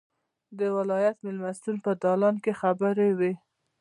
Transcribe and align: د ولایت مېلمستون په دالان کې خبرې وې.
د 0.59 0.61
ولایت 0.77 1.17
مېلمستون 1.25 1.75
په 1.85 1.91
دالان 2.03 2.35
کې 2.43 2.53
خبرې 2.61 3.09
وې. 3.19 3.33